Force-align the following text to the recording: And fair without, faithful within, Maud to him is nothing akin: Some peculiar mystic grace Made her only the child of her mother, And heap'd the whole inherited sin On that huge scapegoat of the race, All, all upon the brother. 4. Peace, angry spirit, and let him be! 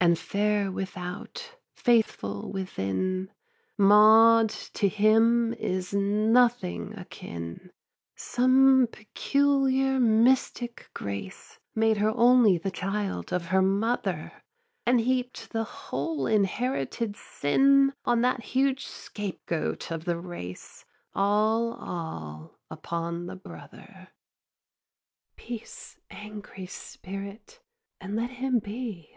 And 0.00 0.18
fair 0.18 0.72
without, 0.72 1.58
faithful 1.74 2.50
within, 2.50 3.30
Maud 3.76 4.48
to 4.48 4.88
him 4.88 5.52
is 5.52 5.92
nothing 5.92 6.98
akin: 6.98 7.70
Some 8.16 8.88
peculiar 8.90 10.00
mystic 10.00 10.88
grace 10.94 11.58
Made 11.74 11.98
her 11.98 12.10
only 12.16 12.56
the 12.56 12.70
child 12.70 13.30
of 13.30 13.48
her 13.48 13.60
mother, 13.60 14.42
And 14.86 15.02
heap'd 15.02 15.52
the 15.52 15.64
whole 15.64 16.26
inherited 16.26 17.14
sin 17.14 17.92
On 18.06 18.22
that 18.22 18.40
huge 18.40 18.86
scapegoat 18.86 19.90
of 19.90 20.06
the 20.06 20.16
race, 20.16 20.86
All, 21.14 21.74
all 21.74 22.54
upon 22.70 23.26
the 23.26 23.36
brother. 23.36 24.08
4. 25.36 25.36
Peace, 25.36 25.98
angry 26.10 26.64
spirit, 26.64 27.60
and 28.00 28.16
let 28.16 28.30
him 28.30 28.60
be! 28.60 29.14